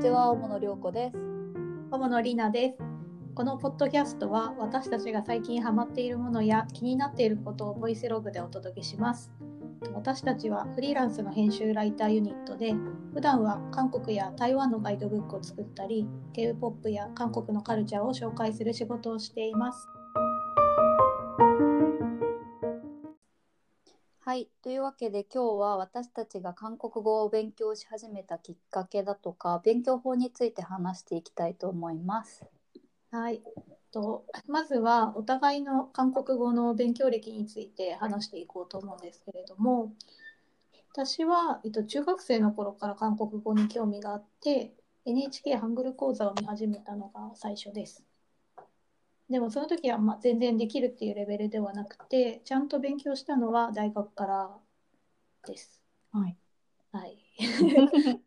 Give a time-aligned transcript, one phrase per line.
[0.00, 1.18] にちは、小野涼子です。
[1.90, 2.78] 友野里奈です。
[3.34, 9.30] このポッドキャストは私たちが最近ハマっているものや気になっていることをボイスログでお届けします。
[9.92, 12.72] 私たちはフリーランスの編集ライターユニットで
[13.12, 19.86] 普段は韓国や台湾のガイドブックを作ったり K-POP や韓国のカルチャーを紹介する仕事をしています。
[24.30, 32.44] はい、というわけで今日は私たちが韓国語を勉強し始めたきっかけだとか勉強法について話していきたいと思います。
[33.10, 33.42] はい。
[33.90, 39.92] とまずはお互いの韓国語の勉強歴について話していこうと思うんですけれども
[40.92, 48.04] 私は、えっと、中学生の頃から韓国語に興味があって NHK ハングル講座を見始めたのが最初です。
[49.30, 54.50] でもその時はまあ全然できるっていうレベルではなくてちゃんと勉強したのは大学から
[55.46, 55.80] です。
[56.12, 56.36] はい。
[56.92, 57.18] はい、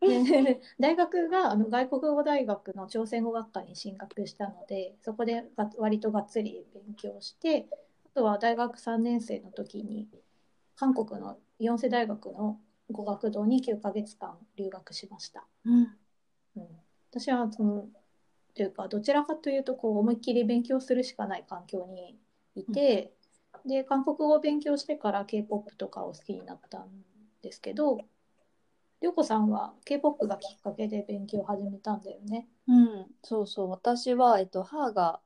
[0.05, 7.68] で 大学があの外国語大学の朝鮮語学科に進学したのでそこでが割とがっつり勉強して
[8.05, 10.07] あとは大学3年生の時に
[10.76, 12.59] 韓国の四世大学の
[12.90, 15.46] 語学堂に9ヶ月間留学しました。
[15.65, 15.98] うん。
[16.55, 16.68] うん、
[17.12, 17.87] 私はその
[18.55, 22.18] というかどちらかというとこう思いっきり勉強するしかない環境に
[22.55, 23.13] いて、
[23.65, 26.90] で韓国語を勉強してから K-POP とかを好きになったん
[27.41, 27.99] ですけど
[29.01, 32.48] 涼子さんは K-POP がきっかけで勉強を始めたんだよね。
[32.68, 33.70] うん、そうそう。
[33.70, 35.20] 私は、えっと、母が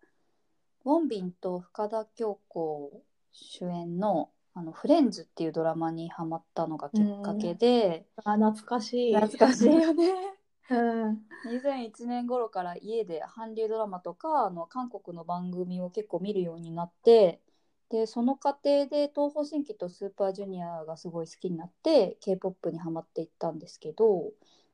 [0.83, 9.15] ウォンビンと深田恭子主演のあのフレンズっていうドラマにハマったのがきっかけで、あ懐かしい。
[9.15, 10.36] 懐かしいよね。
[10.69, 17.41] うん2001年頃から家で韓流ドラマとかあの韓国の番組を結構見るようになって
[17.89, 24.33] でその過程で東方神起とスーパージュニアがすごい好きになって k p o p にハマっていったんですけど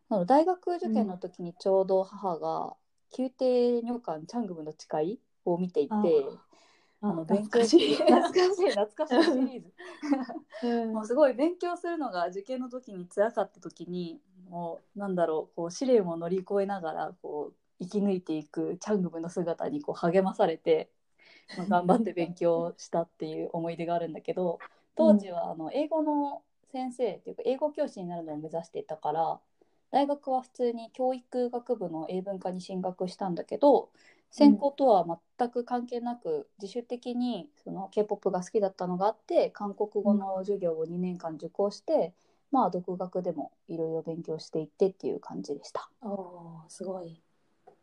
[0.10, 2.76] あの大学受験の時にちょうど母が
[3.16, 5.94] 宮廷女官チャングムの誓いを見ていて
[7.02, 7.96] ああの勉強しい。
[7.96, 9.74] 懐かしい懐かしいシリーズ。
[10.64, 20.90] うんもうすごい勉強するのが受験の時に辛かった時にもうなんだろうこう試練を乗り越えながらこう生き抜いていくチャングムの姿にこう励まされて、
[21.58, 24.60] まあ、頑張って勉強したっていう思い出があるんだけど
[24.96, 29.40] 当時はあの英語の先生っていうか英語教師になるのを目指していたから
[29.92, 33.90] 大学は普通に教育学部の英文科に進学したんだけど
[34.34, 35.06] 専攻とは
[35.38, 42.14] 全く関係なく自主的にその K-POP が好きだったのがあって韓国語の授業を2年間受講して、
[42.54, 45.90] まあ独学でもいろいろ勉強していってっていう感じでした。
[46.04, 47.20] おーすごい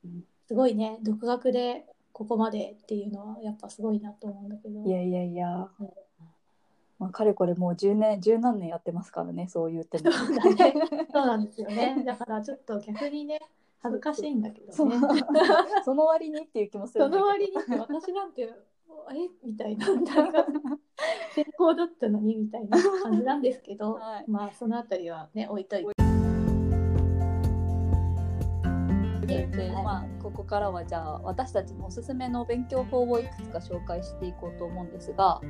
[0.04, 0.24] うん。
[0.46, 0.98] すごいね。
[1.02, 4.84] 独学でここまでっていうのはやっぱすごいなと思うんだけど。
[4.84, 5.90] いやいやいやうん、
[7.00, 10.12] まあ、かれこれもう10年十何年やってますからねそう言っても。
[10.12, 10.74] そうだね。
[11.12, 12.04] そうなんですよね。
[12.06, 13.40] だからちょっと逆にね、
[13.80, 14.72] 恥ずかしいんだけどね。
[14.72, 14.84] そ
[15.94, 18.54] の割にっていう気もするその割に私なんて、
[19.12, 19.28] え？
[19.44, 20.46] みたいな、大学
[21.34, 25.92] 専攻だったのにみたいな感じなんですけど、 はいまあそのあたりはね、置いといて。
[29.26, 35.40] ではいまあ、ここからはじゃあ私たちのおすすめの勉強法をいくつか紹介していこうと思うんですが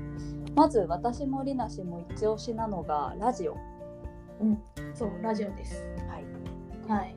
[0.55, 3.57] まず私もりなしも一押しなのがラジオ。
[4.41, 4.63] うん、
[4.95, 5.85] そう、ラジオです。
[6.09, 6.25] はい
[6.91, 7.17] はい。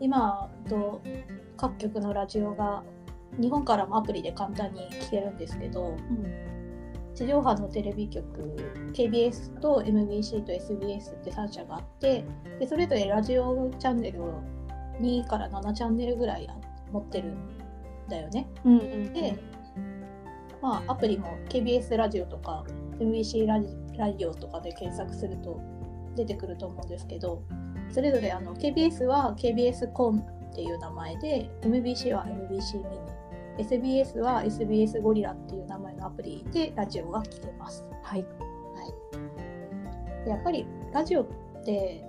[0.00, 1.00] 今と
[1.56, 2.84] 各局のラジオが
[3.40, 5.96] 日本からもアプリで簡単に聞けるんですけど、
[7.14, 8.56] 地上波のテレビ局
[8.92, 12.24] KBS と MBC と SBS って3社があって
[12.60, 14.40] でそれぞれラジオチャンネルを
[15.00, 16.48] 2から7チャンネルぐらい
[16.92, 17.38] 持ってるん
[18.08, 18.48] だよね。
[18.64, 19.36] うんうんで、
[20.62, 22.64] まあ、アプリも KBS ラジオとか
[23.00, 25.60] MBC ラジラジオとかで検索すると
[26.14, 27.42] 出てくると思うんですけど
[27.90, 33.17] それぞれあの KBS は KBS コンっていう名前で MBC は MBC ミニ
[33.58, 37.84] SBS は SBS ゴリラっていう名前のアプリでラジオが聞けます。
[38.02, 38.24] はい。
[40.24, 41.26] でやっぱりラジオっ
[41.64, 42.04] て、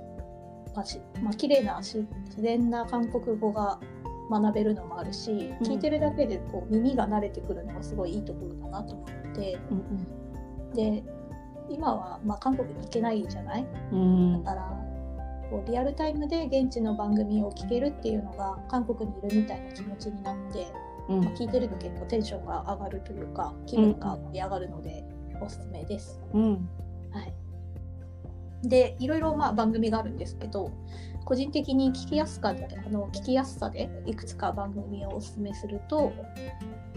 [0.75, 3.79] まあしまあ綺麗なし自然な韓国語が
[4.29, 5.67] 学べるのもあるし、うん。
[5.67, 9.57] 聞いてるだけでこう耳が慣れてくるのがすごいいいところだなと思って。
[10.75, 11.03] で
[11.69, 13.65] 今はまあ韓国に行けないじゃない？
[13.91, 14.43] うん。
[14.43, 14.85] だから
[15.49, 20.67] こうリアルタイムで現地の番組を聞けるっていうのが韓国にいるみたいな気持ちになって、
[21.09, 21.23] うん。
[21.25, 25.03] まあ聞いてると結構テンションが上がるというか気分が盛り上がるので
[25.41, 26.21] おすすめです。
[26.33, 26.69] うん。
[27.11, 27.33] はい、
[28.67, 30.71] でいろいろまあ番組があるんですけど
[31.25, 32.53] 個人的に聞きやすかあ
[32.89, 36.11] の聞きやすさでいくつか番組をおすすめすると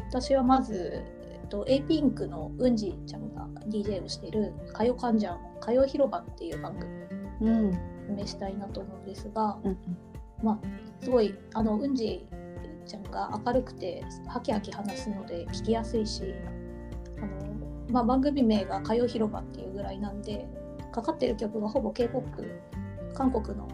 [0.08, 6.92] 私はまず、えっと、A ピンクのうんじちゃんが DJ をしている「歌謡関ジャン歌謡広場」っていう番組
[7.40, 7.66] うん。
[7.66, 7.72] をお
[8.06, 9.78] 勧めしたいなと思うんですがうん。
[10.42, 10.58] まあ
[11.02, 12.26] すごいあのうんじ
[12.84, 16.34] ちゃんが明るくてハキハキ話すので聞きやすいし
[17.18, 17.28] あの、
[17.90, 20.46] まあ、番組名が「歌謡広場」っていうぐらいなんで
[20.92, 22.44] かかってる曲がほぼ k p o p
[23.14, 23.68] 韓国の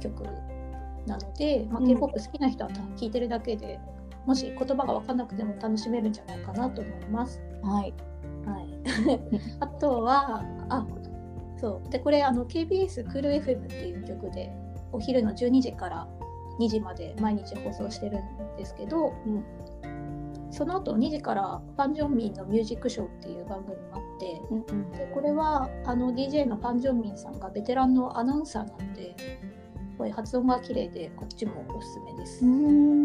[0.00, 0.24] 曲
[1.06, 3.78] なので、まあ、うん k p o p 好きな人は聴いてるだけで、
[4.26, 7.40] もし言葉が分かんなくても楽しめるんじゃないかなと思います。
[7.62, 7.94] はい。
[8.44, 8.80] はい、
[9.60, 10.86] あとはあ
[11.58, 14.50] そうでこれあの KBS クール FM っていう曲で
[14.92, 16.08] お昼の12時から
[16.60, 19.44] 2時まで毎日放送してるんですけど、うん
[20.52, 24.90] その後2時からファン・ジョンミンのミュージックショーっていう番組もあってうんうん。
[24.90, 29.14] でこれはあの DJ のファン・ジョンミンさんがベテランのアナウンサーなんで
[29.96, 32.44] これ発音が綺麗でこっちもおすすめです。
[32.44, 33.04] うん。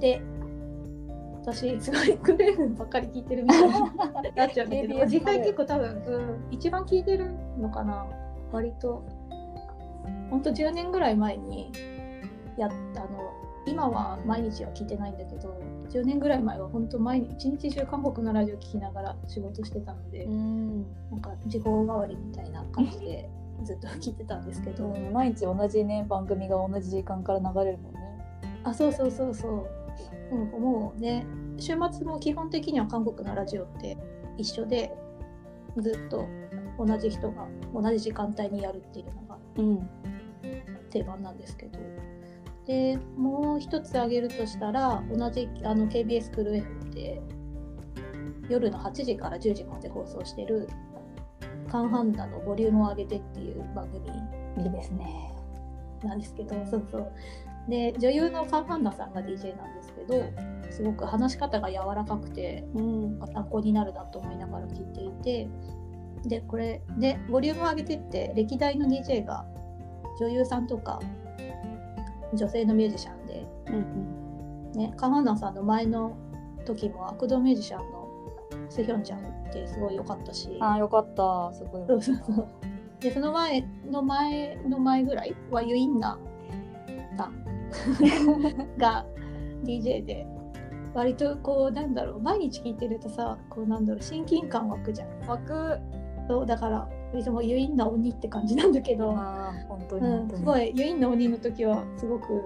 [0.00, 0.20] で
[1.42, 3.72] 私すごいクレームばっかり聞いてるみたいに
[4.34, 8.06] なっちゃうんだけど実際結構多分、うん、一番聞いてるのかな
[8.52, 9.04] 割と
[10.30, 11.72] ほんと10年ぐらい前に
[12.56, 13.32] やったあの
[13.66, 15.60] 今は毎日は聞いてないんだけど
[15.90, 20.82] 10年ぐらい前は本当毎日一日中韓国のラジオ聞きながら仕事してたので、うん。
[21.10, 23.28] なんか時報代わりみたいな感じで
[23.64, 28.00] ずっと聞いてたんですけど、うん毎日同じね番組が同じ時間から流れるもんね。
[28.64, 29.66] あそうそうそうそう、
[30.32, 31.26] うん、もうね
[31.58, 33.96] 週末も基本的には韓国のラジオって
[34.38, 34.94] 一緒で
[35.76, 36.24] ずっと
[36.78, 39.88] 同じ人が同じ時間帯にやるっていうのがうん。
[40.90, 41.78] 定番なんですけど
[42.66, 47.20] でもう一つ挙げるとしたら同じあの KBS クルー F で
[48.48, 50.68] 夜の8時から10時まで放送してる
[51.70, 54.08] 「カンハンナのボリュームを上げて」っていう番組
[54.58, 55.32] いいですね。
[56.02, 57.12] なんですけど、そうそう。
[57.68, 60.24] で、女優のカン・ハンナさんが DJ なんですけど、
[60.70, 63.20] すごく話し方が柔らかくて、うん。
[63.32, 65.48] 参考になるなと思いながら聞いていて、
[66.26, 69.46] で、これ、で、ボリュームを上げてって、歴代の DJ が
[70.20, 71.00] 女優さんとか、
[72.34, 76.16] 女性のミュージシャンで、うんね、カン・ハンナさんの前の
[76.64, 78.08] 時も、悪道ミュージシャンの
[78.68, 80.62] スヒョンちゃんってすごい良かったし、うん。
[80.62, 81.52] ああよかった。
[81.52, 81.86] すごい。
[81.88, 82.48] そうそうそう。
[83.00, 86.18] で、その前の前の前ぐらいはユインナ
[87.16, 87.44] さん
[88.78, 89.06] が
[89.64, 90.26] DJ で、
[90.94, 95.08] 割とこう、なんだろう、毎日聞いてるとさ、こうなんだろう、親近感湧くじゃん。
[95.28, 95.78] 枠。
[96.28, 96.88] そうだから、
[97.18, 102.44] いつもユインナ鬼って感じなんだけど、本当にうん、すごいユインナ鬼の時は、すごく、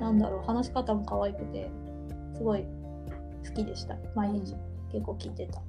[0.00, 1.70] なんだろう、話し方も可愛くて、
[2.34, 2.64] すごい
[3.46, 3.96] 好きでした。
[4.14, 4.54] 毎日
[4.90, 5.62] 結構聞いてた。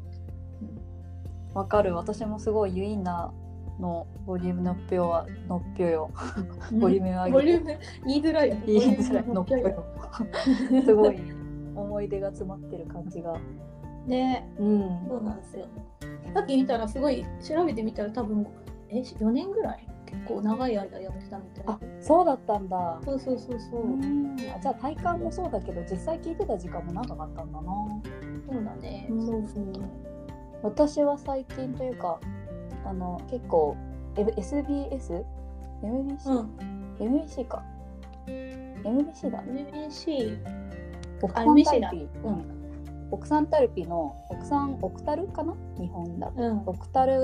[1.54, 1.96] わかる。
[1.96, 3.34] 私もすごいユインナ
[3.80, 6.12] のボリュームのっぺよはのっぺよ。
[6.72, 8.62] ボリューム上げてボリューム言いづらい。
[8.66, 10.84] 言いづらいのっぺボリュームよ。
[10.84, 11.20] すごい
[11.76, 13.38] 思い出が詰まってる感じが。
[14.07, 15.06] ねうん。
[15.07, 15.66] そうなんですよ。
[16.34, 18.46] さっき見たらすごい調べてみたら多分
[18.90, 19.88] え4年ぐらい？
[20.06, 23.00] 結構長い間やってたみたいあそうだったんだ。
[23.04, 23.81] そうそうそうそう。
[23.84, 27.68] うんあじゃあ体感もそうだけど実際聞いてた時間も長かったんだな。
[28.52, 29.07] そうだね。
[29.10, 29.74] うんそうそう。
[30.63, 32.19] 私は最近というか
[32.86, 33.75] あの結構
[34.16, 35.25] SBS?
[35.84, 36.50] MBC?、うん。
[37.00, 37.63] MBC か
[38.28, 40.38] MBC だね MBC
[41.22, 42.55] オクサンタ MBC だううんん、
[43.12, 45.56] オクサンタルピのオクサンオクタルかな？
[45.80, 46.42] 日本だと。
[46.42, 46.63] うん。
[46.66, 47.22] オクタル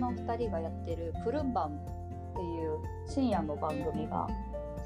[0.00, 1.76] の2人がやってる「プルンバン」
[2.32, 4.28] っていう深夜の番組が、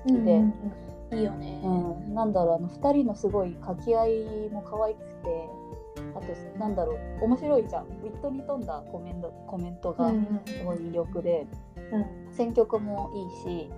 [0.07, 1.19] うんうんでうん。
[1.19, 1.61] いいよね。
[1.63, 5.49] うん、なんだろうあの2人のすごい掛け合いも可愛くて。
[6.15, 6.27] あと
[6.59, 7.25] なんだろう。
[7.25, 7.85] 面白いじゃん。
[7.85, 10.15] ウィットに富んだコメントコメントがす
[10.65, 11.47] ごい魅力で、
[11.93, 12.33] うん。
[12.33, 13.71] 選曲もいいし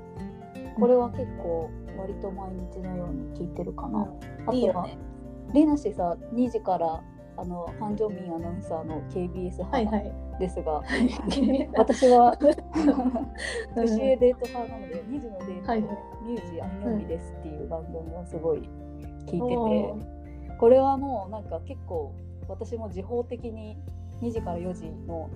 [0.78, 4.08] これは結構割と毎日のように聞いてるかな、
[4.46, 4.98] あとはね。
[5.52, 7.02] レナ氏さ2時から
[7.36, 10.12] あのファン・ジョンミンアナウンサーの KBS 派はいはい。
[10.38, 11.70] ですが、はい。
[11.76, 15.98] 私はうん 年上デート派なので2時のデート、はいはい。
[16.26, 18.66] ミュージアンヨミですっていう番組をすごい聞い
[19.26, 19.98] てて、お
[20.58, 22.12] これはもうなんか結構
[22.48, 23.76] 私も時報的に
[24.22, 25.28] 2時から4時の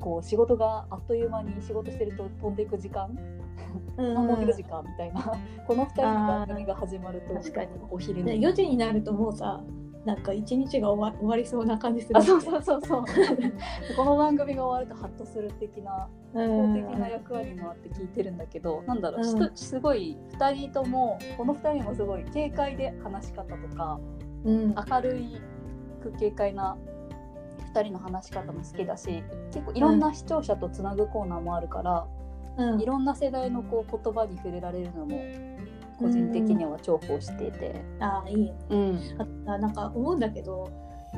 [0.00, 3.16] こう仕事があっという間に仕事してると飛んでいく時間、
[3.96, 5.32] うんあもう4時かみたいな。
[5.66, 7.68] この2人の番組が始まると確かに。
[7.90, 9.62] お昼ねに4時になるともうさ
[10.04, 13.04] なんか一日が終わ終わりそうな感じするあそうそうそうそう。
[13.96, 19.50] この番組が終わるとハッとする的な的な役割もあって聞いてるんだけど、なんだろう、うん。
[19.54, 23.98] すごい2人ともこの2人もすごい軽快で話し方とか
[24.44, 24.74] うん。
[24.74, 25.40] 明るい
[26.02, 26.76] く軽快な
[27.72, 32.23] 2人の話し方も好きだし結構いろんな視聴者とつなぐコーナーもあるから、うん
[32.80, 35.20] いろんな世代のこう言葉に触れられるのも
[35.98, 37.84] 個人的には重宝していて。
[38.00, 38.46] ああいい。
[38.46, 38.98] ようん。
[39.46, 40.70] あなんか思うんだけど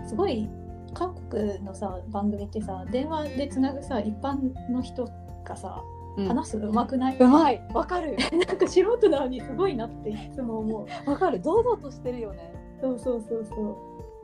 [0.07, 0.49] すごい
[0.95, 4.39] 韓国のさ番組ってさ電話でつなぐさ一般
[4.71, 5.09] の人
[5.45, 5.83] がさ
[6.17, 6.29] うん。
[6.29, 7.63] 話すの上手くない、うまい。
[7.75, 8.17] わかる。
[8.49, 11.11] なんか素人なのにすごいなっていつも思う。
[11.11, 11.41] わかる。
[11.43, 12.55] 堂々としてるよね。
[12.81, 13.77] そうそうそうそう。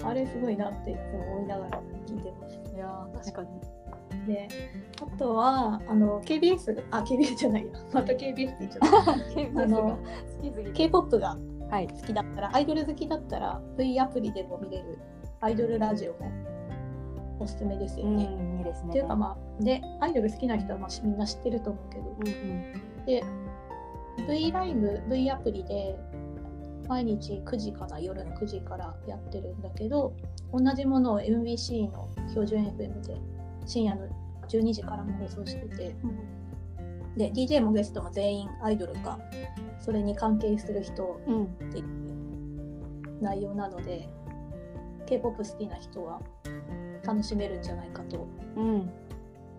[0.02, 2.58] あれすごいなっていつも思いながら聞いてます。
[2.74, 3.48] いやー確かに
[4.26, 4.48] で、
[5.00, 7.72] あとは、あの、KBS、あ、KBS じゃないや。
[7.92, 9.12] また KBS って言っちゃった。
[9.34, 9.66] KBS が。
[9.66, 9.98] 好
[10.42, 11.36] きすぎて K-POP が
[11.70, 11.88] はい。
[11.88, 14.98] 好きだったら、アイドル好きだったら、V アプリでも見れる。
[15.40, 16.30] アイドルラジオも
[17.40, 18.28] おすすめですようんね。
[18.58, 18.90] いいですね。
[18.90, 22.30] っていうかまあ、で、アイドル好きな人はまあみんな知ってると思うけど、うんう
[23.02, 23.06] ん。
[23.06, 23.24] で、
[24.28, 25.98] V ライブ、V アプリで
[26.88, 30.12] 毎日9時かな、夜の9時からやってるんだけど、
[30.52, 33.16] 同じものを MBC の標準 FM で
[33.66, 34.06] 深夜の
[34.48, 35.96] 12時からも放送してて、
[37.16, 39.18] で、DJ もゲストも全員アイドルか、
[39.82, 41.84] それに関係する人うんっていう
[43.20, 44.08] 内容なので
[45.06, 46.20] K-POP 好きな人は
[47.04, 48.26] 楽しめるんじゃないかと
[48.56, 48.90] うん。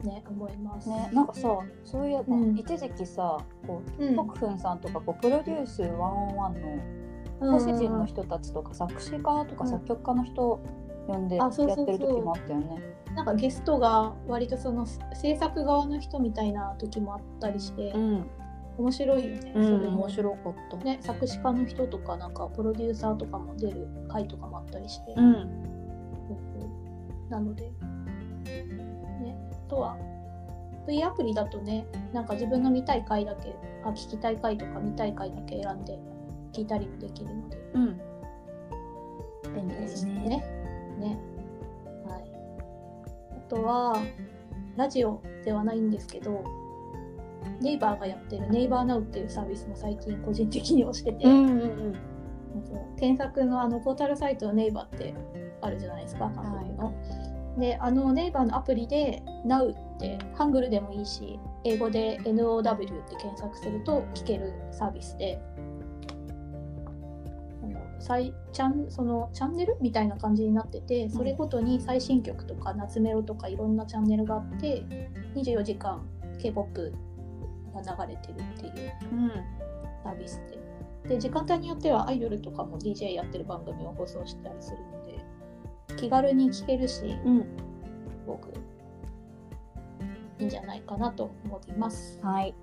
[0.03, 0.89] ね思います。
[0.89, 2.57] ねなんかさそういえば、うん。
[2.57, 6.55] 一時期さこううん、徳くんさんとかこうプロデュース101の
[7.39, 10.59] 講師陣の人たちとか作詞家とかうん作曲家の人
[11.07, 12.92] 呼んでやってる時もあったよね。
[13.15, 18.25] なんかゲストが割とその制作側の人みたいな時もあったりして、ん、
[18.77, 19.53] 面白いよね。
[19.55, 20.77] うん、それも面白かった。
[20.77, 25.63] ね作詞家の人とかなんかプロデューサーとかも出る回とかもあったりして、うん、
[27.29, 29.97] なのでねあとは
[30.87, 33.55] V アプリだとねなんか自分の見たい回だけ
[33.85, 35.97] あ聞きたい回とか見たい回だけ選んで
[36.51, 38.13] 聞いたりもできるのでうん。
[39.53, 40.43] 便利ですね。
[40.99, 41.32] ね。
[43.53, 44.03] とは、
[44.75, 46.43] ラジオではないんですけど、
[47.61, 51.93] ネイバーがやってるネイバーナウっていうサービスも最近個人的に推してて、うんうんうん。
[52.97, 55.13] 検索のあのポータルサイトのネイバーって
[55.61, 56.93] あるじゃないですか、韓国の。
[57.57, 65.39] で、あのネイバーのアプリで Now ってハングルでもいいし、英語で NOW って検索すると聞けるサービスで、
[68.03, 74.83] 最チャンそのチャンネルみたいな感じになっててそれごとに最新曲とか夏メロとかいろんなチャンネルがあって
[75.35, 76.05] 24時間
[76.41, 76.93] K-POP
[77.73, 79.31] が流れてるっていううん。
[80.03, 80.41] サービス
[81.05, 85.23] でで時間帯によってはアイドルとかも DJ やってる番組を放送したりするので
[85.95, 87.39] 気軽に聴けるしうん。
[87.39, 87.47] す
[88.27, 88.49] ごく
[90.39, 92.19] いいんじゃないかなと思います。
[92.21, 92.53] はい。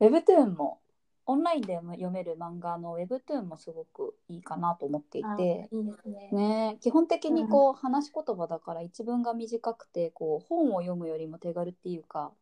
[0.00, 0.80] Webtoon も
[1.26, 6.28] オンラインでも読める漫画の Webtoon もすごくいいかなと思っていあて、いいですね。
[6.32, 12.32] ね、基本的にこう話し言葉だから一文が短くてこう本を読むよりも手軽っていうか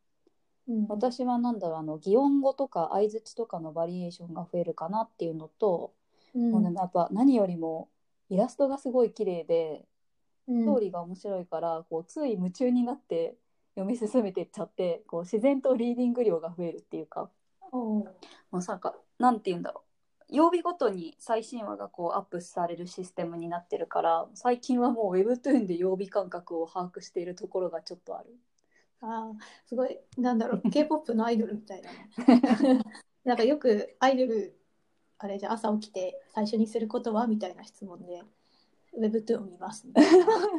[0.67, 0.87] うん。
[0.87, 5.93] 私はなんだろうあの擬音語とか相づちとかのバリエーションが増えるかなっていうのと、
[6.33, 6.51] うん。
[6.51, 7.89] もうねやっぱ何よりも
[8.29, 9.85] イラストがすごい綺麗で
[10.47, 10.61] うん。
[10.61, 13.35] ストーリーが面白いからこうつい夢中になって
[13.75, 17.29] 読み進めていっちゃってこう自然とリーディング量が増えるっていうか
[17.71, 18.03] おう
[18.51, 19.89] もうなんかなんて言うんだろう
[20.29, 28.35] 曜日ごとに最新話がこうアップされるシステムになってるから最近はもう Webtoon で曜日感覚を把握しているところがちょっとある。
[29.01, 32.83] あーすごいなんだろう K-POP のアイドルみたいだな
[33.23, 34.59] なんかよくアイドル
[35.17, 38.21] あれじゃ朝起きて最初にすることはみたいな質問で
[38.97, 40.05] Webtoon を見ますみたい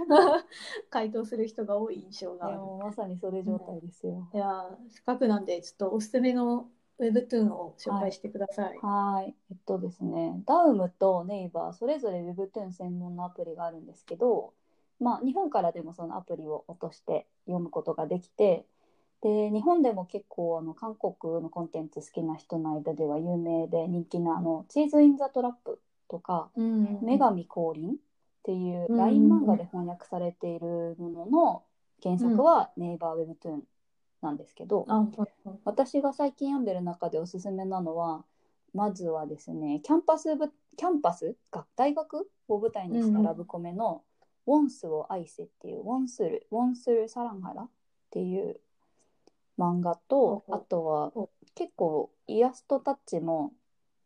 [0.08, 0.44] な
[0.88, 2.48] 回答する人が多い印象が
[2.82, 4.28] まさにそれ状態ですよ。
[4.32, 6.70] いやーせっかくなんでちょっとおすすめの
[7.08, 9.34] Webtoon を紹介してください、はい。
[9.50, 14.52] えっとですね、ダウムとネイバー、それぞれ Webtoon 専門のアプリがあるんですけど、
[15.00, 18.66] まあ、日本からでもそのアプリを落として読むことができて、
[19.22, 27.94] で、日本でも結構あの韓国のコンテンツ好きな人の間では有名で人気なあのチーズ・イン・ザ・トラップとか、うん女神降臨っ
[28.42, 31.62] ていううん LINE 漫画で翻訳されているものの
[32.02, 33.60] 原作はネイバー Webtoon
[34.22, 35.06] なんですけど、あ
[35.64, 38.24] 私が最近読んでる中でおすすめなのは
[38.74, 41.36] まずはですねキャンパス部キャンパス？
[41.50, 44.02] が大学を舞台にしたラブコメの
[44.46, 47.68] 「ウォンスを愛せ」っていう「원수를 원수를 사랑하라」っ
[48.10, 48.60] ていう
[49.58, 53.52] 漫画とあとはほ結構イラストタッチも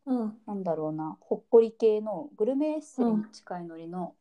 [0.07, 0.39] うん。
[0.47, 4.15] なんだろうなほっこり系のグルメエッセイに近いノリの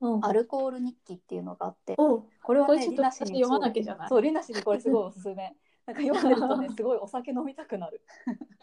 [0.00, 4.08] うん「アルコール日記」っていうのがあっておうこれはこれちょっとねリナシに私読まなきゃじゃない。
[4.08, 5.56] そうリナシにこれすごいおすすめ。
[5.86, 8.02] なんか読んでるとねすごいお酒飲みたくなる。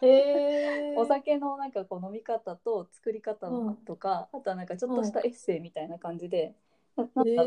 [0.00, 3.76] へえ お酒のなんかこう飲み方と作り方うん。
[3.78, 6.56] とか、あとはなんかちょっとしたエッセイみたいな感じで、
[6.96, 7.44] ななんか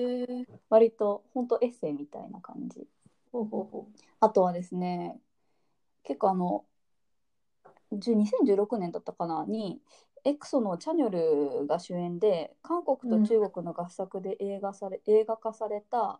[0.69, 2.87] 割と本当エッセイみたいな感じ。
[3.31, 3.87] ほうほうほ
[4.19, 5.19] あとはですね
[6.03, 6.65] 結構あの
[7.93, 9.81] 10 2016年だったかなに
[10.23, 11.09] エクソのチャニョ
[11.61, 16.19] ルが主演で韓国と中国の合作で映画され、映画化された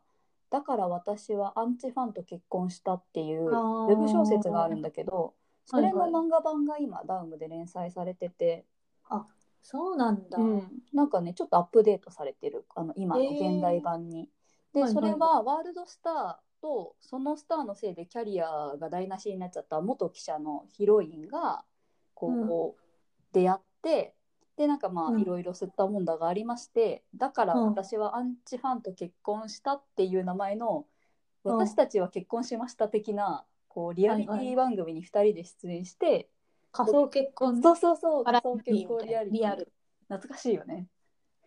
[0.52, 5.34] だから私はアンチファンと結婚したっていうウェブ小説があるんだけど、
[5.66, 8.66] それの漫画版が今ダウムで連載されてて、
[9.62, 10.38] そうなんだ。
[10.94, 12.66] なんかねちょっとアップデートされてる。
[12.76, 14.30] あの今の現代版に。
[14.74, 21.64] で、それはワールドスターとそのスターのせいでキャリアが台無しになっちゃった元記者のヒロインが
[22.14, 22.48] こう、うん。
[22.48, 22.82] こう
[23.34, 24.14] 出会って
[24.58, 30.84] でなんかまうんあいろいろ吸ったもんだがありまして、だからうん私はアンチファンと結婚したっていう名前の、うん
[31.44, 36.30] 私たちは結婚しました的なこうリアリティ番組に2人で出演して、
[36.72, 39.66] 仮想結婚そうそうそう仮想結婚リアリティ。
[40.08, 40.88] 懐かしいよね。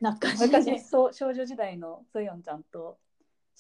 [0.00, 0.81] 懐かしい昔ね。
[0.81, 2.99] そう少女時代のソヨンちゃんと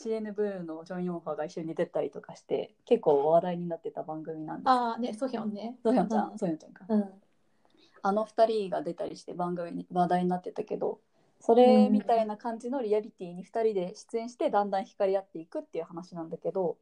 [0.00, 5.76] CNBLUE のジョン・ヨンファが一緒に出てたりとかして結構話題になってた番組なんですああ、ね、ソヒョンね。
[5.84, 7.04] ソヨンちゃん、うんソヨンちゃんかうん。
[8.04, 11.00] あの二人が出たりして番組に話題になってたけど
[11.40, 16.76] それみたいな感じのリアリティに二人で出演してだんだん惹かれ合っていくっていう話なんだけど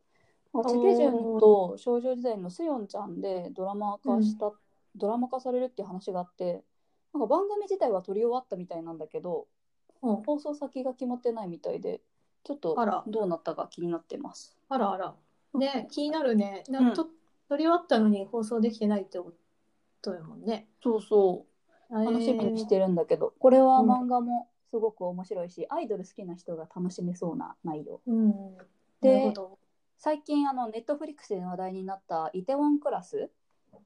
[0.52, 4.52] チテジュンと少女時代のスヨンちゃんでドラマ化した、
[4.96, 6.64] ドラマ化されるっていう話があって
[7.14, 9.46] なんか番組自体は撮り終わったみたいなんだけど
[10.02, 12.00] うん、放送先が決まってないみたいで
[12.44, 12.76] ちょっと
[13.06, 14.56] どうなったか気になってます。
[14.68, 15.14] あらあら。
[15.54, 16.64] ね、気になるね。
[16.68, 17.06] なうんと
[17.48, 19.32] 撮り終わったのに放送できてないってこ
[20.02, 20.68] とやもんね。
[20.82, 21.46] そうそ
[21.90, 28.00] う楽しみにしてるんだけど、これは漫画もすごく面白いし、アイドル好きな人が楽しめそうな内容。
[28.06, 28.32] うん。
[29.00, 29.58] でなるほど。
[29.98, 33.30] 最近あのネットフリックスで話題になった「イテウォンクラス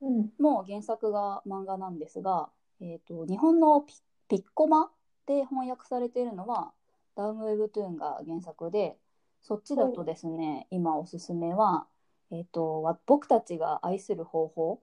[0.01, 2.49] うん。」も原作が漫画なんですが、
[2.81, 3.95] えー、と日本のピ
[4.29, 4.91] ピッコマ
[5.27, 6.73] で翻訳されているのは
[7.17, 8.97] ダウムウェブトゥーンが原作で
[9.43, 11.87] そっちだとですね今おすすめは、
[12.31, 14.81] えー、とわ僕たちが愛する方法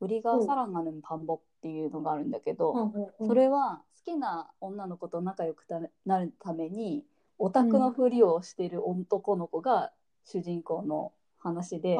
[0.00, 2.92] 売りがサランガヌンパンボっていうのがあるんだけど、
[3.26, 7.04] それは好きな女の子と仲良くたなるために
[7.38, 9.92] オタクのふりをしている男の子が
[10.24, 11.96] 主人公の話で、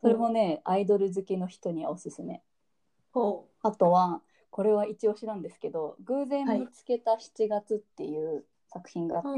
[0.00, 2.42] それもねアイドル好きの人にはおすすめ。
[3.12, 9.28] ほあとはこれは一押しなんですけど「偶然見つけた7月」っていう作品があって、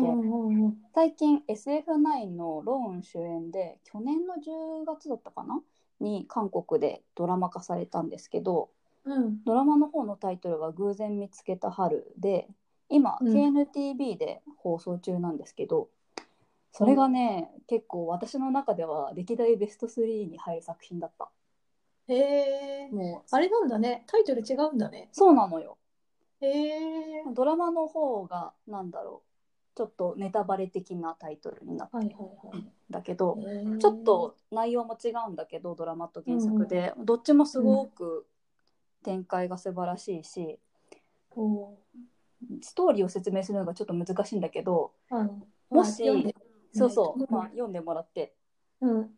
[0.94, 5.60] 最近 SF9 のローン主演で去年の10月だったかな
[6.00, 8.70] に韓国でドラマ化されたんですけど
[9.04, 9.44] うん。
[9.44, 12.48] ドラマの方のタイトルが「偶然見つけた春で」
[12.88, 15.88] 今、うん KNTV で放送中なんですけど
[16.72, 21.30] それがね、結構私の中では歴代ベスト3に入る作品だった
[22.08, 22.88] へえ。
[22.90, 24.04] もうあれなんだね。
[24.08, 25.08] タイトル違うんだね。
[25.12, 25.78] そうなのよ
[26.40, 27.24] へえ。
[27.32, 29.33] ドラマの方がなんだろう
[29.74, 32.20] ちょっとネタバレ的なタイトルになったんはいは
[32.52, 32.64] いはい。
[32.90, 38.26] だけど、へーちょっと内容も違うんだけどドラマと原作で、どっちもすごく
[39.02, 40.60] 展開が素晴らしいし、
[41.30, 41.76] ほ
[42.62, 46.04] ストーリーを説明するのがちょっと難しいんだけどううんもし
[46.72, 48.34] そうそう、うんまあ、読んでもらって
[48.80, 49.10] うん。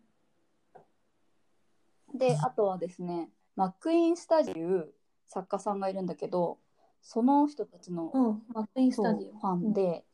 [2.14, 4.88] であとはですねマックイーンスタジオいう
[5.26, 6.58] 作家さんがいるんだけど
[7.02, 8.42] その人たちのうん。
[8.52, 9.38] マックインスタジオ。
[9.38, 10.04] ファンで、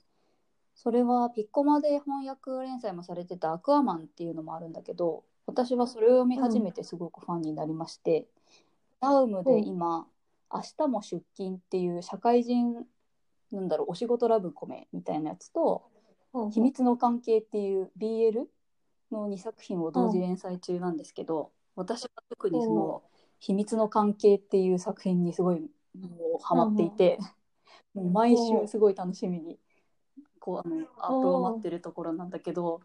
[0.83, 8.27] それはピッコマで翻訳連載もされてた「アクアマン」っていうのもあるんだけど私はそれを読み始めてすごくファンになりまして、
[9.01, 10.09] ダウムで今
[10.53, 12.85] 「明日も出勤」っていう社会人
[13.53, 15.83] なんだろうお仕事ラブコメみたいなやつと
[16.33, 18.49] うん「秘密の関係」っていう BL
[19.13, 23.05] の2作品を同時連載中なんですけど、私は特にその
[23.39, 25.69] 「秘密の関係」っていう作品にすごいも
[26.41, 27.21] うハマっていて、
[27.95, 29.61] もう毎週すごい楽しみに
[30.43, 32.81] こうあのアップを待ってるところなんだけど、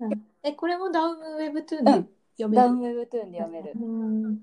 [0.00, 0.22] うん。
[0.42, 2.02] え、これもダウムウェブトゥーンうん。
[2.02, 2.62] で読める？
[2.62, 3.72] ダウンウェブトゥーンで読める。
[3.76, 4.24] うん。
[4.24, 4.40] うん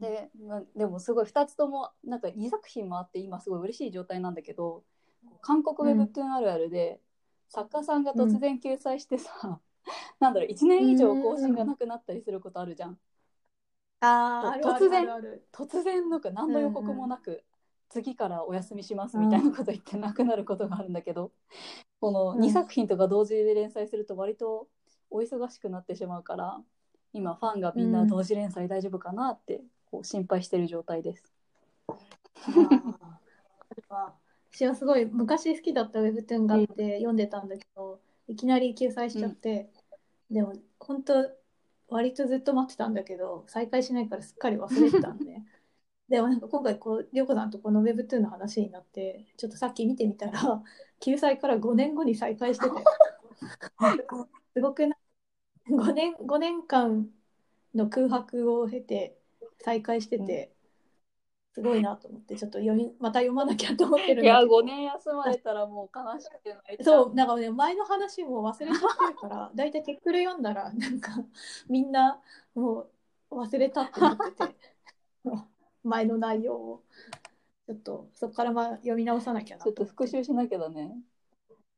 [0.00, 4.84] でなでもすごい2つともなんか2作品もあって今すごい嬉しい状態なんだけど
[5.40, 7.00] 韓国ウェブトゥーンあるあるで、
[7.48, 9.60] 作家さんが突然救済してさ、
[10.20, 12.98] なんだろう1年以上更新がなくなったりすることあるじゃん。
[14.00, 15.06] あ突然
[15.52, 17.44] 突然なんか何の予告もなく、
[17.88, 21.32] 次からお休みしますみたいなこと言ってなくなることがあるんだけど、
[22.00, 22.40] このうん。
[22.40, 24.68] 2作品とか同時で連載すると割と
[25.10, 26.60] お忙しくなってしまうから
[27.12, 31.32] 今ファンがみんな同時連載大丈夫かなってこう心配してる状態です。
[34.52, 39.70] 私はすごい昔好きだったウェブトゥーンがあって読んでたんだけど、いきなり救済しちゃって、
[40.30, 41.30] でも本当
[41.88, 45.40] 割とずっと待ってたんだけど再開しないからすっかり忘れてたんで
[46.08, 50.62] でもなんか今回こう涼子さんとこのウェブトゥーンの話になってちょっとさっき見てみたら
[51.00, 52.76] 救済から5年後に再開してて
[54.54, 54.98] すごくない
[55.70, 57.10] 5年 ,5 年間
[57.74, 59.18] の空白を経て
[59.60, 60.54] 再開してて、
[61.58, 71.12] すごいなと思ってちょっと読みまた読まなきゃと思ってるんいやだけど5年休まれたらもう悲しくて泣いちゃそうなんかね前の話も忘れちゃってるから大体テックル読んだらなんか
[71.68, 72.20] みんな
[72.54, 72.86] も
[73.30, 74.54] う忘れたってなってて
[75.88, 76.82] 前の内容を。
[77.66, 80.96] ちょっとそこからまあ読み直さなきゃなちょっと復習しなきゃだね。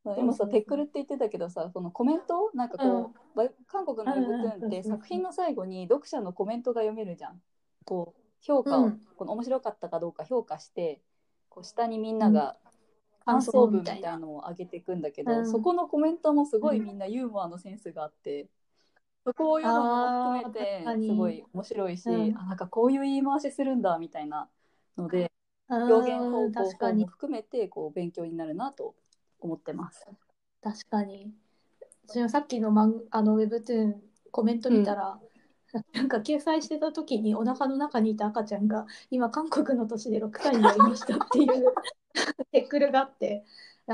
[0.04, 7.40] 今さ、テックルって言ってたけどさ、そのコメントなんかこう、バイ韓国のウェブトゥーンって作品の最後に読者のコメントが読めるじゃん。
[7.84, 9.00] こう評価を、うん。
[9.16, 11.02] この面白かったかどうか評価して、
[11.48, 12.56] こう下にみんなが
[13.26, 14.12] 感感想文みたいな。
[14.12, 14.18] な。
[14.18, 15.50] のを上げていくんだけど、うん。
[15.50, 18.48] そこのコメントもすごいみんなユーモアのセンスがあって、
[19.24, 24.48] そこを読むのも含めてすごい面白いし、うんあなんかこういう言い回しするんだみたいな
[24.96, 25.30] ので、
[25.68, 28.94] 表表現方確かに法も含めてこう勉強になるなと
[29.40, 30.06] 思ってます。
[30.62, 31.30] 確かに。
[32.08, 35.18] 私もさっきのマンあのウェブトゥーンコメント見たら、
[35.92, 41.46] なんか掲載してた時にお腹の中にいた赤ちゃんが今韓国の都市で6歳になりましたっていう
[42.50, 43.44] テックルがあって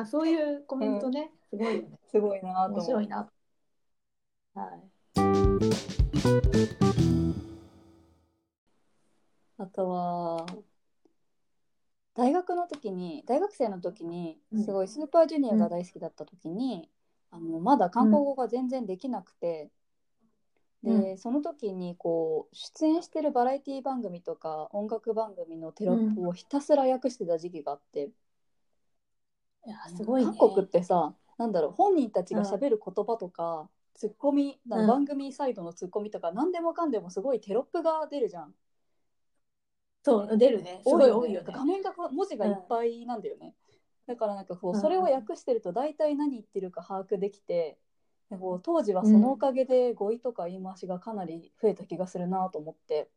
[0.07, 1.99] そういうコメントね、すごいよね。
[2.11, 2.67] すごいな。
[2.69, 3.29] 面白いな。
[4.55, 4.96] はい
[9.59, 10.47] あとは
[12.15, 14.65] 大学の時に大学生の時にうん。
[14.65, 16.91] すごいスーパージュニアが大好きだった時に、
[17.31, 19.71] あのまだ韓国語が全然できなくて、
[20.85, 21.03] うん。
[21.03, 28.11] でその時にこう出演してるバラエティ番組とか音楽番組のテロップをひたすら訳してた時期があって、
[29.67, 30.33] いやすごいね。
[30.39, 34.87] 韓国ってさなんだろう本人たちが喋る言葉とか、ツッコミなうん。
[34.87, 38.55] 番組サイドのツッコミとか、何でもかんでもすごいテロップが出るじゃん。
[40.05, 40.81] そう出るね。
[40.85, 41.53] すごい多いよね。
[41.53, 43.55] 画面が文字がいっぱいなんだよね。
[44.07, 44.81] だからなんかこううん。
[44.81, 47.79] それを訳してると大体何言ってるか把握できて、
[48.31, 53.11] でこう当時はそのおかげで語彙とか言い回しがかなり増えた気がするなと思って。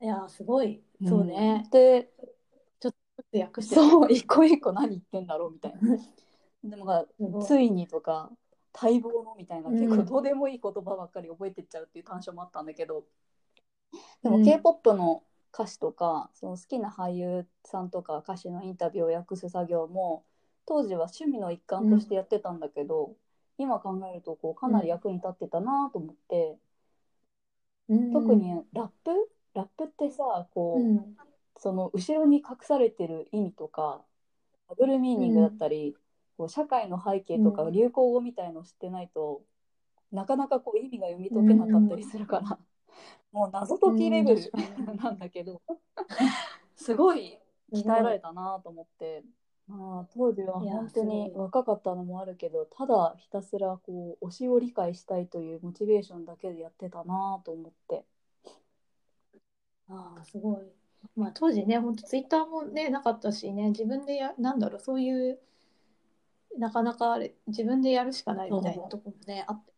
[0.00, 0.82] いやすごい。
[1.06, 2.10] そうね、で
[3.38, 3.74] 訳して。
[3.76, 5.96] るそう一個一個何言ってんだろうみたいな。
[6.64, 7.06] でも
[7.46, 8.30] ついにとか
[8.72, 9.78] 待望のみたいなうん。
[9.78, 13.04] 結構どうでもいい言葉ばっかり覚えてっちゃうっていう短所もあったんだけど、
[14.22, 20.24] でもうん K-POP の歌詞とかその好きな俳優さんとか歌手のインタビューを訳す作業も
[20.66, 23.16] 当時は趣味の一環としてやってたんだけど、
[23.58, 26.56] 今考えるとこうかなり役に立ってたなと思って、
[27.88, 28.12] うん。
[28.12, 29.10] 特にラップ？
[29.52, 31.16] ラップってさこう、うん。
[31.56, 34.00] その後ろに隠されてる意味とか
[34.68, 35.96] ダブルミーニングだったり、
[36.40, 37.72] こう社会の背景とかうん。
[37.72, 39.42] 流行語みたいのを知ってないと、
[40.10, 42.58] なかなかこう意味が読み解けなかったりするから、
[43.30, 44.52] もう謎解きレベル
[44.96, 45.60] なんだけど、
[46.76, 47.38] すごい
[47.70, 49.22] 鍛えられたなと思って。
[49.66, 58.04] まあ、当時は本当に若かったのもあるけどただひたすらこう推しを理解したいというモチベーションだけでやってたなと思って。
[59.88, 60.72] ああ、すごい。
[61.14, 65.38] まあ当時ね、本当ツイッターもね、なかったしね、自分でや、なんだろう、そういう、
[66.58, 69.72] なかなかあれ、自分でやるしかないみたいなとこもね、あって。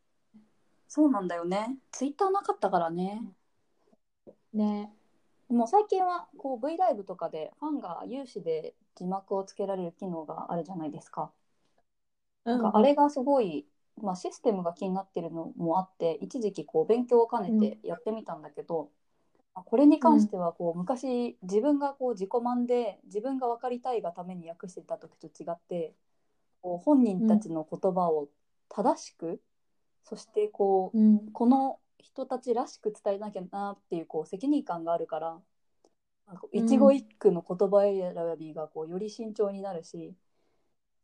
[0.88, 1.78] そうなんだよね。
[1.90, 3.22] ツイッターなかったからね。
[4.52, 4.92] ね。
[5.48, 11.32] もう最近はこう V ライブとかでファンが有志で字幕をつけられる機能があるじゃないですか。
[12.44, 12.62] うん。
[12.62, 13.66] なんかあれがすごい、
[14.02, 18.90] まあ、システムが気になってるのもあって一時期こう勉強を兼ねてやってみたんだけど、
[19.54, 25.94] まあこれに関してはこう昔自分がこう自己満で自分が分かりたいがために訳してた時と違って
[26.62, 28.28] こう本人たちの言葉を
[28.68, 29.40] 正しく、
[30.04, 31.32] そしてこううん。
[31.32, 35.38] この人たちらしく伝えなきゃなっていうこう責任感があるから
[36.52, 40.14] 一語一句の言葉選びがこうより慎重になるし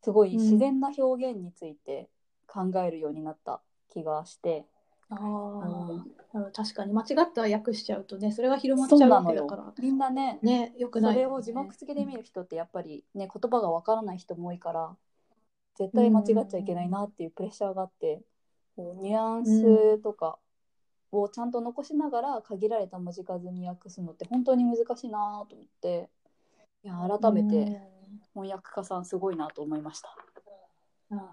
[0.03, 2.09] すごい自然な表現について
[2.47, 3.61] 考えるようになった
[3.93, 4.67] 気がして、
[5.11, 6.05] うん
[6.53, 9.73] 確かに間違った訳しちゃうとね、それが広まっちゃうわけだから。
[9.79, 11.01] みんなねね、よく。
[11.01, 14.95] それを字幕付きで見る人ってやっぱりね言葉がわからない人も多いから
[15.79, 18.21] 絶対間違っちゃいけないなっていうプレッシャーがあって
[18.77, 20.39] こうニュアンスとか
[21.13, 26.09] をちゃんと残しながら限られた文字数に訳すのって本当に難しいなと思って
[26.85, 27.81] いや改めて
[28.35, 30.15] 翻訳家さんすごいなと思いました。
[31.11, 31.19] うん。
[31.19, 31.33] あ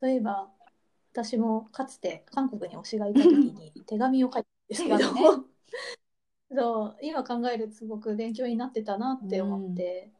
[0.00, 0.48] そういえば、
[1.12, 5.22] 私もかつて韓国に推しがいた時に手紙を書いたんですけど、ね
[6.54, 10.10] そう今考えるとすごく勉強になってたなって思って、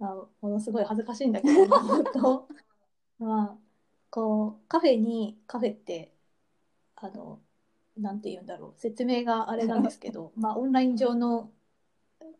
[0.00, 0.04] あ
[0.40, 2.48] ものすごい恥ずかしいんだけど と
[3.18, 3.56] まあ
[4.10, 6.12] こうカフェにカフェって
[6.96, 7.40] あの
[7.96, 11.50] なんて言うんだろう説明があれなんですけど まあオンライン上の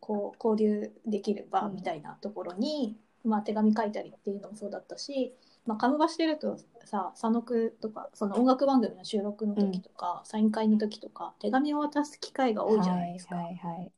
[0.01, 5.35] こう交流できる場みたいなところに、まあ、手紙書いたりっていうのもそうだったし
[5.67, 13.37] まあ、カムバしてるとさ佐野くとかその音楽番組の収録の時とか、サイン会の時とか手紙を渡す機会が多いじゃないですか。
[13.37, 13.93] はいはいはい。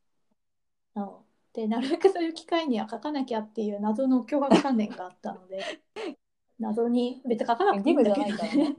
[0.96, 1.26] うん
[1.56, 5.64] でなるべくそういう機会には書かなきゃっていう謎の脅迫観念があったので
[6.60, 8.76] 謎に別に書かなくていいんだけどね。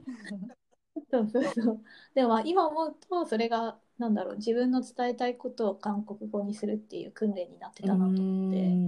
[1.10, 1.80] そうそうそう。
[2.14, 8.80] でもまあ今思うとそれがなんだろう自分の伝えたいことを韓国語にするっていう訓練になってたなと思って。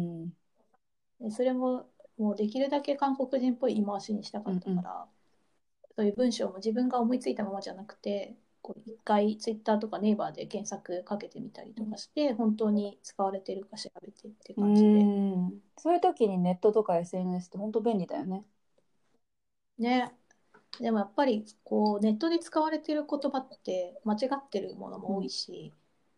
[1.30, 1.89] それも
[2.20, 5.06] もうできるだけ韓国人っぽい言い回しにしたかったから、
[5.96, 15.61] そういう文章も自分が思いついたままじゃなくてこう一回ツイッターとかネイバーで検索かけてみたりとかして、本当に使われてるか調べてってう感じで、ん。
[15.78, 18.44] そういう時にネットとか SNS って本当便利だよね。
[19.78, 20.12] ね。
[20.78, 25.72] でもやっぱりこうネットで使われてる言葉って間違ってるものも多いし、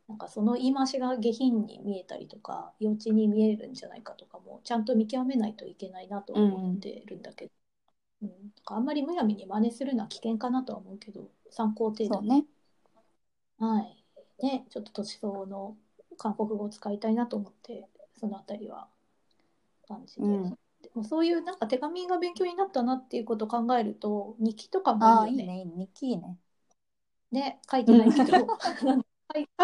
[0.09, 7.51] なんかその言い回しが下品に見えたりとか幼稚に見えるんじゃないかとかもちゃんと見極めないといけないなと思ってるんだけど、
[8.23, 8.31] うんなん
[8.65, 12.45] かあんまりむやみに真似するのは危険かなとは思うけど参考程度ね。
[13.59, 14.05] はい
[14.41, 15.77] ねちょっと年相応の
[16.19, 18.87] 韓国語を使いたいなと思ってそのあたりは
[19.89, 20.23] 感じで。
[20.23, 25.45] うんでもそういうなんか手紙が勉強になったなっていうことを考えると日記とかもいいよね。
[25.45, 25.73] いいね、いいね。
[25.77, 26.39] 日記いいね。
[27.31, 28.49] ね書いてないけど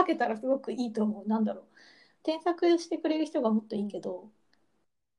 [0.08, 1.28] けたらすごくいいと思う。
[1.28, 1.64] なんだろう。
[2.22, 4.28] 添削してくれる人がもっといいけど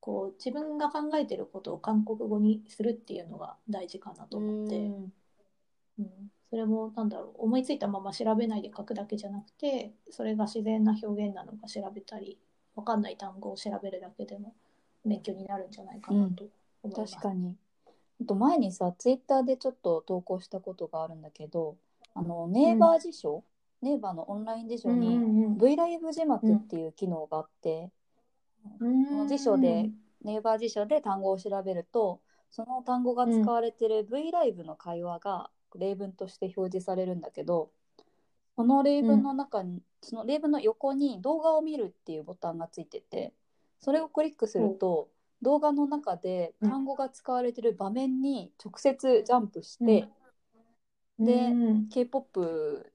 [0.00, 5.12] こう自分が考えてることを韓国語にするっていうのが大事かなと思って、うん。
[5.98, 6.08] うん、
[6.50, 7.44] それもなんだろう。
[7.44, 12.38] 思いついたまま調べないで書くだけじゃなくてそれが自然な表現なのか調べたり
[12.74, 14.54] 分かんない単語を調べるだけでも
[15.04, 16.44] 勉強になるんじゃないかなと
[16.82, 17.14] 思います。
[17.14, 17.56] 確かに。
[18.20, 21.76] あと前にさ、ツイッターでちょっと投稿したことがあるんだけど、
[22.14, 23.42] あの、ネイバー辞書、
[23.82, 25.18] ネイバーのオンライン辞書に、
[25.58, 27.90] V ライブ字幕っていう機能があって、
[29.08, 29.90] この辞書で
[30.22, 37.70] ネイバー辞書で単語を調べるとその単語が使われてる V ライブの会話が例文として表示されるんだけど
[38.56, 43.32] その例文の中に、その例文の横に動画を見るっていうボタンがついてて
[43.80, 45.08] それをクリックすると
[45.42, 50.06] 動画の中で単語が使われてる場面に直接ジャンプして、
[51.18, 51.88] でうん。
[51.88, 52.89] K-POP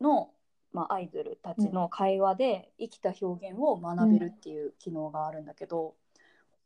[0.00, 0.30] の、
[0.72, 5.94] まあ、アイドルたちの会話で生きた表現を学べるっていう機能があるんだけど、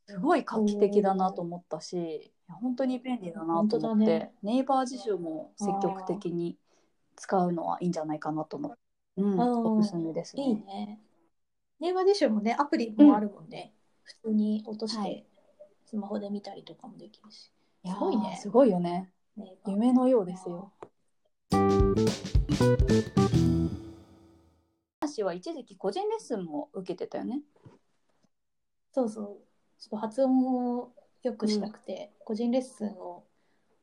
[0.06, 6.56] すごい画期的だなと思ったし、本当に便利だなと思って、ねネイバー辞書も積極的に
[7.16, 8.78] 使うのはいいんじゃないかなと思って、
[9.18, 10.42] うん、おすすめですね。
[10.42, 11.00] いいね。
[11.80, 13.72] 電話辞書もね、アプリもあるもんね。
[14.02, 15.26] 普通に落としはいて、
[15.86, 17.52] スマホで見たりとかもできるし。
[17.84, 19.12] いやーすごいねすごいよね。
[19.36, 20.72] ね夢のようですよ。
[25.00, 27.40] 私は一時期個人レッスンも受けてたよね。
[28.92, 29.26] そうそう。
[29.78, 30.92] ちょっと発音を
[31.22, 33.24] 良くしたくて、個人レッスンを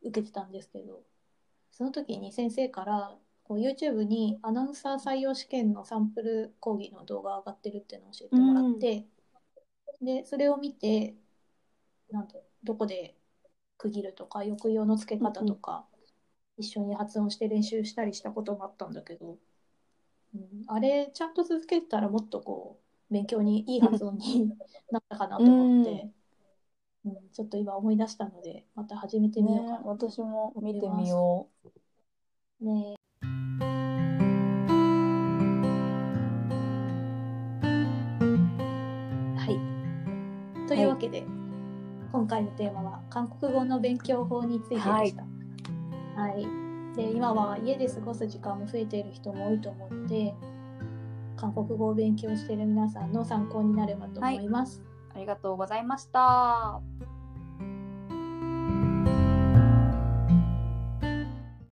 [0.04, 1.02] 受けてたんですけど、
[1.72, 9.08] その時に先生から、こう YouTube にアナウンサー採用試験のサンプル講義の動画上がってるっていうのを教えてもらって、
[10.04, 11.16] で、それを見て、
[12.12, 13.16] なんだどこで
[13.80, 15.88] 区切るとか、抑揚のつけ方とか、
[16.58, 19.38] 一緒に発音して練習したりしたこともあったんだけど、
[20.36, 24.50] うん、あれちゃんと続けてたらもっとこう勉強にいい発音に
[24.92, 26.12] なったかなと思って、うん
[27.32, 32.66] ちょっと今思い出したのでまた始めてみようかな、ね私も見てみよう。
[32.66, 32.96] ね
[39.38, 39.48] は
[40.66, 40.68] い。
[40.68, 41.24] というわけで、
[42.12, 44.92] 今回のテーマは韓国語の勉強法についてでした。
[44.92, 45.16] はい、
[46.18, 46.48] はい
[46.96, 50.34] で今は家で過ごす時間も増えている人も多いと思って
[51.38, 54.82] 韓国語を勉強している皆さんの参考になればと思います。
[55.14, 56.82] ありがとうございました。